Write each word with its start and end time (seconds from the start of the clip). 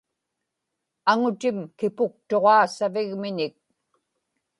aŋutim 1.11 1.57
qipuktuġaa 1.77 2.65
savigmiñik 2.75 3.55